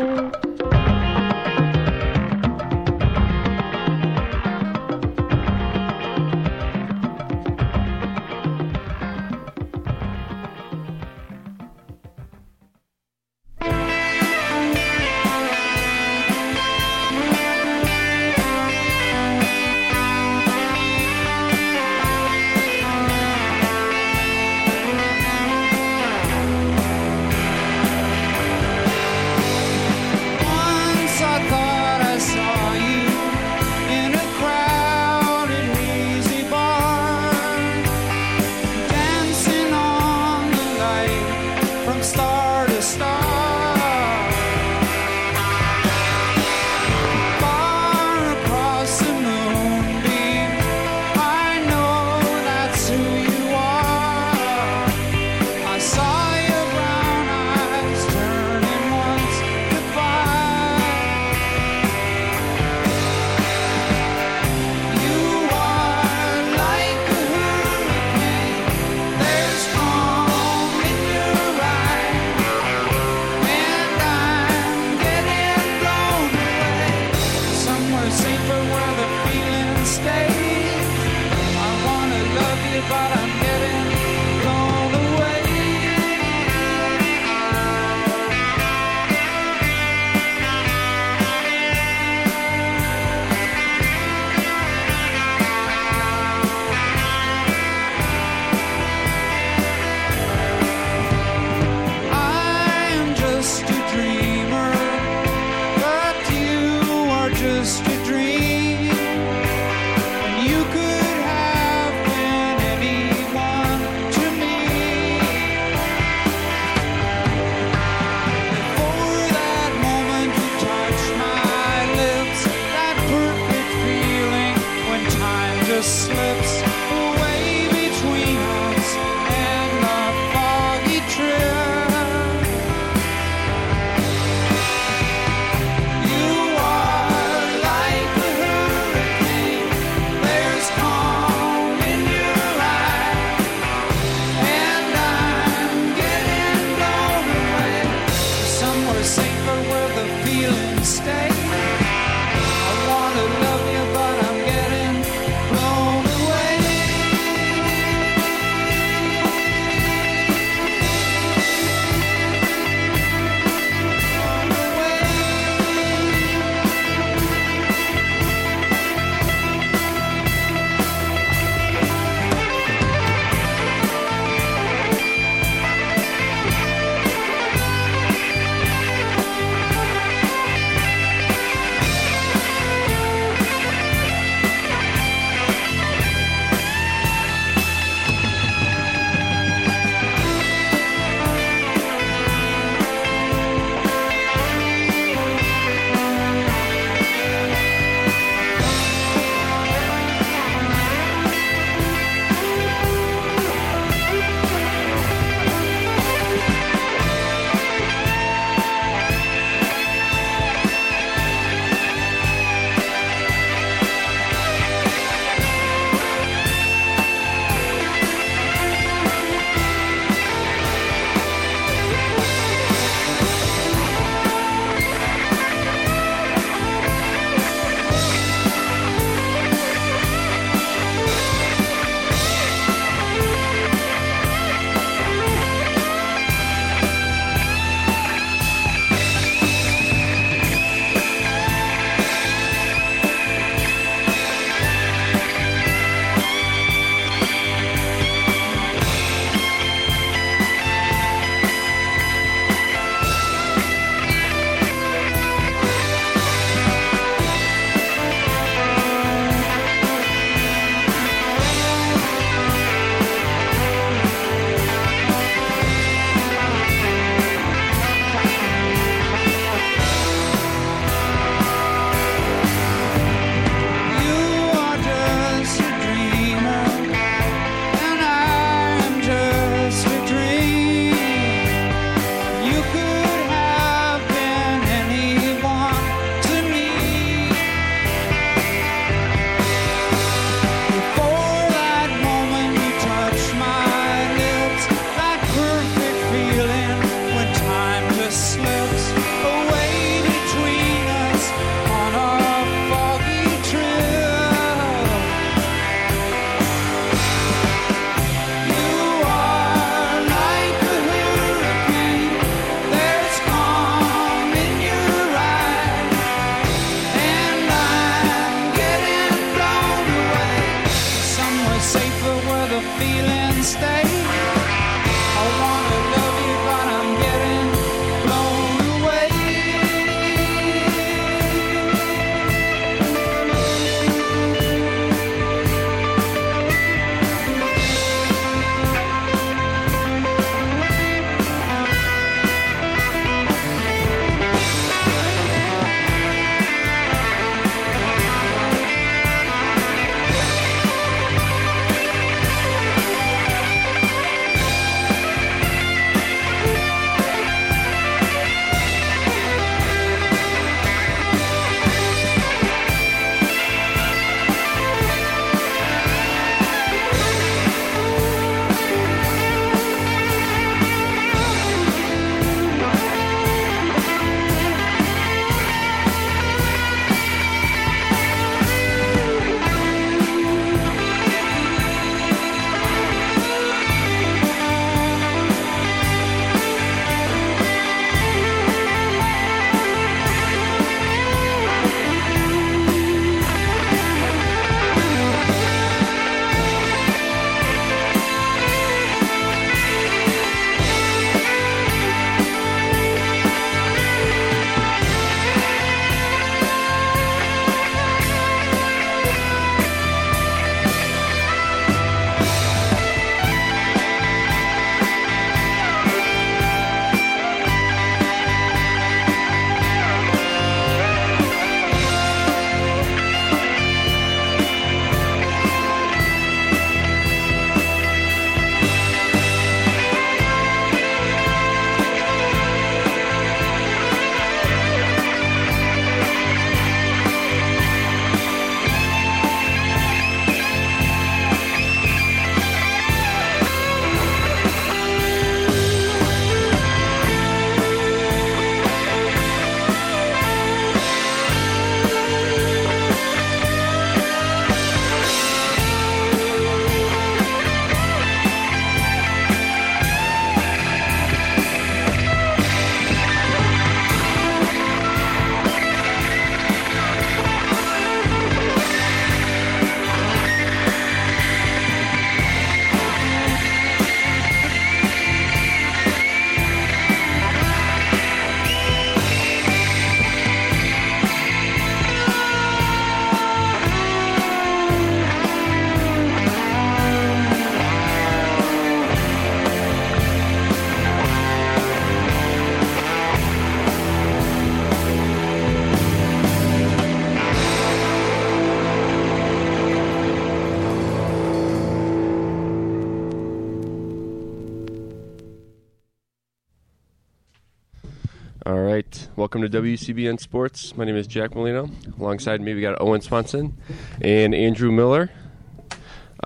All 508.57 508.63
right. 508.63 509.09
Welcome 509.17 509.43
to 509.43 509.51
WCBN 509.51 510.19
Sports. 510.19 510.75
My 510.79 510.87
name 510.87 510.97
is 510.97 511.07
Jack 511.07 511.35
Molino. 511.35 511.69
Alongside 512.01 512.41
me, 512.41 512.55
we 512.55 512.63
got 512.63 512.81
Owen 512.81 513.03
Swanson 513.03 513.55
and 514.01 514.35
Andrew 514.35 514.73
Miller. 514.73 515.11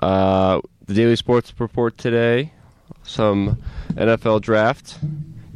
Uh, 0.01 0.61
the 0.85 0.93
Daily 0.93 1.17
Sports 1.17 1.53
Report 1.59 1.97
today, 1.97 2.53
some 3.03 3.61
NFL 3.95 4.39
draft, 4.43 4.97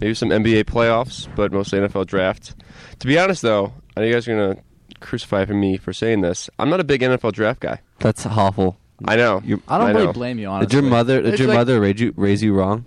maybe 0.02 0.14
some 0.14 0.32
NBA 0.32 0.66
playoffs, 0.66 1.34
but 1.34 1.54
mostly 1.54 1.80
NFL 1.80 2.08
draft. 2.08 2.54
To 3.00 3.08
be 3.08 3.18
honest, 3.18 3.42
though, 3.42 3.72
I 3.96 4.02
know 4.02 4.08
you 4.08 4.14
guys 4.14 4.28
are 4.28 4.36
going 4.36 4.58
to 4.58 4.62
crucify 5.00 5.46
me 5.46 5.78
for 5.78 5.94
saying 5.94 6.20
this. 6.24 6.50
I'm 6.60 6.70
not 6.70 6.82
a 6.82 6.84
big 6.84 7.00
NFL 7.00 7.32
draft 7.32 7.62
guy. 7.62 7.80
That's 8.00 8.26
awful. 8.26 8.76
I 9.06 9.16
know. 9.16 9.42
you 9.46 9.64
I 9.70 9.78
don't 9.78 9.88
I 9.88 9.92
really 9.92 10.08
know. 10.08 10.12
blame 10.14 10.40
you, 10.40 10.48
on 10.50 10.62
it. 10.62 10.66
Did 10.68 10.74
your 10.74 10.82
mother? 10.84 11.22
Did 11.22 11.32
It's 11.36 11.40
your 11.40 11.48
like- 11.48 11.58
mother 11.58 11.80
raise 11.80 12.02
you 12.02 12.14
raise 12.18 12.44
you 12.44 12.54
wrong? 12.54 12.84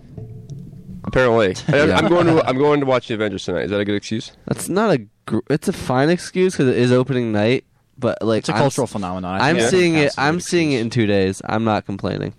Apparently, 1.03 1.55
I, 1.67 1.85
Yeah. 1.87 1.97
I'm 1.97 2.07
going 2.09 2.27
to. 2.27 2.45
I'm 2.45 2.57
going 2.57 2.79
to 2.81 2.85
watch 2.85 3.07
the 3.07 3.13
Avengers 3.15 3.45
tonight. 3.45 3.63
Is 3.65 3.71
that 3.71 3.79
a 3.79 3.85
good 3.85 3.95
excuse? 3.95 4.31
That's 4.45 4.69
not 4.69 4.91
a. 4.93 5.05
Gr- 5.25 5.39
it's 5.49 5.67
a 5.67 5.73
fine 5.73 6.09
excuse 6.09 6.53
because 6.53 6.67
it 6.67 6.77
is 6.77 6.91
opening 6.91 7.31
night, 7.31 7.63
but 7.97 8.21
like 8.21 8.39
It's 8.39 8.49
a 8.49 8.53
I'm 8.53 8.59
cultural 8.59 8.85
s- 8.85 8.91
phenomenon. 8.91 9.39
I 9.39 9.49
I'm 9.49 9.55
think 9.55 9.67
it 9.67 9.69
seeing 9.69 9.93
it. 9.95 9.99
counts 10.01 10.17
as 10.17 10.17
a 10.17 10.27
I'm 10.27 10.33
good 10.35 10.43
seeing 10.43 10.71
it 10.73 10.81
in 10.81 10.89
two 10.89 11.05
days. 11.05 11.41
I'm 11.45 11.63
not 11.63 11.85
complaining. 11.85 12.33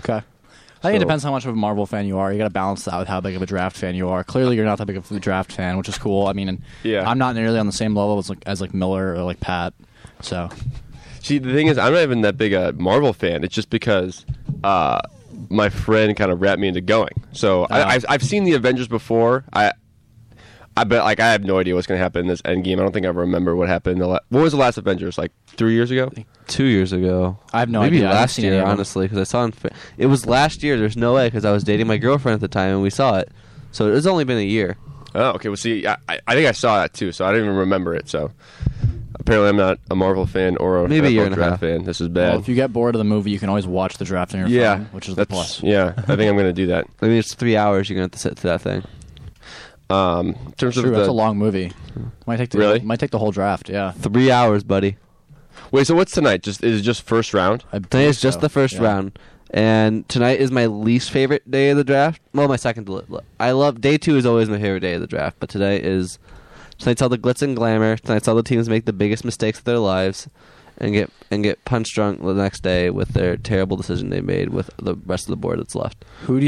Okay. 0.00 0.14
I 0.84 0.88
think 0.88 0.96
it 0.96 0.98
So- 0.98 1.04
depends 1.04 1.22
how 1.24 1.30
much 1.30 1.44
of 1.44 1.52
a 1.52 1.56
Marvel 1.56 1.86
fan 1.86 2.06
you 2.06 2.18
are. 2.18 2.32
You 2.32 2.38
got 2.38 2.44
to 2.44 2.50
balance 2.50 2.84
that 2.86 2.98
with 2.98 3.06
how 3.08 3.20
big 3.20 3.36
of 3.36 3.42
a 3.42 3.46
draft 3.46 3.76
fan 3.76 3.94
you 3.94 4.08
are. 4.08 4.24
Clearly, 4.24 4.56
you're 4.56 4.64
not 4.64 4.78
that 4.78 4.86
big 4.86 4.96
of 4.96 5.10
a 5.12 5.20
draft 5.20 5.52
fan, 5.52 5.76
which 5.76 5.88
is 5.88 5.96
cool. 5.98 6.26
I 6.26 6.32
mean, 6.32 6.48
and 6.48 6.62
Yeah. 6.82 7.08
I'm 7.08 7.18
not 7.18 7.34
nearly 7.36 7.58
on 7.58 7.66
the 7.66 7.72
same 7.72 7.94
level 7.94 8.18
as 8.18 8.28
like, 8.30 8.42
as 8.46 8.60
like 8.60 8.72
Miller 8.74 9.14
or 9.14 9.22
like 9.22 9.38
Pat. 9.40 9.74
So 10.22 10.48
See, 11.20 11.38
the 11.38 11.52
thing 11.52 11.68
is, 11.68 11.78
I'm 11.78 11.92
not 11.92 12.02
even 12.02 12.22
that 12.22 12.36
big 12.36 12.52
a 12.52 12.72
Marvel 12.72 13.12
fan. 13.12 13.44
It's 13.44 13.54
just 13.54 13.70
because 13.70 14.26
uh, 14.64 15.00
my 15.50 15.68
friend 15.68 16.16
kind 16.16 16.30
of 16.30 16.40
wrapped 16.40 16.60
me 16.60 16.68
into 16.68 16.80
going. 16.80 17.12
So 17.32 17.62
Oh. 17.62 17.66
I, 17.70 17.80
uh-huh. 17.80 17.90
I've, 17.90 18.04
I've 18.08 18.22
seen 18.22 18.44
the 18.44 18.52
Avengers 18.52 18.88
before. 18.88 19.44
I, 19.52 19.72
I 20.76 20.84
bet 20.84 21.04
like 21.04 21.20
I 21.20 21.32
have 21.32 21.44
no 21.44 21.58
idea 21.58 21.74
what's 21.74 21.86
going 21.86 21.98
to 21.98 22.02
happen 22.02 22.22
in 22.22 22.28
this 22.28 22.40
Endgame. 22.42 22.74
I 22.74 22.82
don't 22.82 22.92
think 22.92 23.04
I 23.04 23.10
remember 23.10 23.54
what 23.54 23.68
happened. 23.68 24.00
The 24.00 24.06
la- 24.06 24.20
what 24.30 24.40
was 24.42 24.52
the 24.52 24.58
last 24.58 24.78
Avengers? 24.78 25.18
Like 25.18 25.30
three 25.48 25.74
years 25.74 25.90
ago? 25.90 26.10
Two 26.46 26.64
years 26.64 26.92
ago. 26.92 27.38
I 27.52 27.60
have 27.60 27.68
no 27.68 27.80
Maybe 27.82 27.98
idea. 27.98 28.06
I 28.06 28.12
haven't 28.12 28.20
last 28.22 28.38
year, 28.38 28.64
honestly, 28.64 29.04
because 29.04 29.18
I 29.18 29.24
saw 29.24 29.44
it. 29.44 29.54
In, 29.64 29.70
it 29.98 30.06
was 30.06 30.24
last 30.26 30.62
year. 30.62 30.78
There's 30.78 30.96
no 30.96 31.12
way 31.14 31.26
because 31.26 31.44
I 31.44 31.52
was 31.52 31.62
dating 31.62 31.88
my 31.88 31.98
girlfriend 31.98 32.34
at 32.34 32.40
the 32.40 32.48
time 32.48 32.70
and 32.72 32.82
we 32.82 32.88
saw 32.90 33.18
it. 33.18 33.30
So 33.70 33.92
it's 33.92 34.06
only 34.06 34.24
been 34.24 34.38
a 34.38 34.42
year. 34.42 34.78
Oh, 35.14 35.32
okay. 35.32 35.50
Well, 35.50 35.56
see, 35.56 35.86
I, 35.86 35.98
I 36.08 36.20
I 36.26 36.34
think 36.34 36.48
I 36.48 36.52
saw 36.52 36.80
that 36.80 36.94
too, 36.94 37.12
so 37.12 37.26
I 37.26 37.32
don't 37.32 37.42
even 37.42 37.56
remember 37.56 37.94
it. 37.94 38.08
So 38.08 38.30
apparently, 39.14 39.48
I'm 39.48 39.56
not 39.56 39.78
a 39.90 39.96
Marvel 39.96 40.26
fan 40.26 40.56
or 40.58 40.84
a 40.84 40.88
Maybe 40.88 41.08
a 41.08 41.10
year 41.10 41.24
and 41.24 41.32
a 41.32 41.36
draft 41.36 41.50
half. 41.52 41.60
fan. 41.60 41.84
This 41.84 42.00
is 42.00 42.08
bad. 42.08 42.30
well, 42.30 42.40
if 42.40 42.48
you 42.48 42.54
get 42.54 42.72
bored 42.72 42.94
of 42.94 42.98
the 42.98 43.04
movie, 43.04 43.30
you 43.30 43.38
can 43.38 43.48
always 43.48 43.66
watch 43.66 43.98
the 43.98 44.04
draft 44.04 44.34
on 44.34 44.40
your 44.40 44.48
yeah, 44.48 44.76
phone, 44.76 44.84
which 44.86 45.08
is 45.08 45.14
the 45.16 45.26
plus. 45.26 45.62
yeah. 45.62 45.92
I 45.96 46.02
think 46.16 46.22
I'm 46.28 46.36
going 46.36 46.44
to 46.46 46.52
do 46.52 46.66
that. 46.68 46.86
I 47.02 47.06
mean, 47.06 47.16
it's 47.18 47.34
three 47.34 47.56
hours. 47.56 47.88
You're 47.88 47.96
gonna 47.96 48.04
have 48.04 48.10
to 48.12 48.18
sit 48.18 48.38
through 48.38 48.50
that 48.50 48.60
thing. 48.60 48.82
Um, 49.90 50.28
in 50.46 50.52
terms 50.52 50.74
True, 50.74 50.84
of 50.84 50.90
the, 50.90 50.96
that's 50.96 51.08
a 51.08 51.12
long 51.12 51.36
movie. 51.36 51.72
Might 52.26 52.38
take 52.38 52.50
the, 52.50 52.58
Really? 52.58 52.80
might 52.80 52.98
take 52.98 53.10
the 53.10 53.18
whole 53.18 53.30
draft. 53.32 53.68
Yeah. 53.68 53.92
Three 53.92 54.30
hours, 54.30 54.64
buddy. 54.64 54.96
Wait, 55.70 55.86
so 55.86 55.94
what's 55.94 56.12
tonight? 56.12 56.42
Just 56.42 56.64
is 56.64 56.80
it 56.80 56.82
just 56.82 57.02
first 57.02 57.34
round? 57.34 57.64
Today 57.72 58.06
is 58.06 58.20
just 58.20 58.40
the 58.40 58.48
first 58.48 58.78
round, 58.78 59.18
and 59.50 60.08
tonight 60.08 60.40
is 60.40 60.50
my 60.50 60.64
least 60.66 61.10
favorite 61.10 61.50
day 61.50 61.70
of 61.70 61.76
the 61.76 61.84
draft. 61.84 62.22
Well, 62.32 62.48
my 62.48 62.56
second. 62.56 62.88
I 63.38 63.50
love 63.50 63.80
day 63.82 63.98
two 63.98 64.16
is 64.16 64.24
always 64.24 64.48
my 64.48 64.58
favorite 64.58 64.80
day 64.80 64.94
of 64.94 65.02
the 65.02 65.06
draft, 65.06 65.36
but 65.40 65.50
today 65.50 65.80
is 65.82 66.18
tonight's 66.78 67.02
all 67.02 67.08
the 67.08 67.18
glitz 67.18 67.42
and 67.42 67.56
glamour. 67.56 67.96
Tonight's 67.96 68.28
all 68.28 68.34
the 68.34 68.42
teams 68.42 68.68
make 68.68 68.84
the 68.84 68.92
biggest 68.92 69.24
mistakes 69.24 69.58
of 69.58 69.64
their 69.64 69.78
lives, 69.78 70.28
and 70.78 70.92
get 70.92 71.10
and 71.30 71.42
get 71.42 71.64
punch 71.64 71.94
drunk 71.94 72.20
the 72.22 72.34
next 72.34 72.62
day 72.62 72.90
with 72.90 73.10
their 73.10 73.36
terrible 73.36 73.76
decision 73.76 74.10
they 74.10 74.20
made 74.20 74.48
with 74.48 74.70
the 74.78 74.94
rest 75.06 75.24
of 75.24 75.30
the 75.30 75.36
board 75.36 75.58
that's 75.58 75.74
left. 75.74 76.04
Who 76.22 76.34
do 76.34 76.36
you 76.36 76.40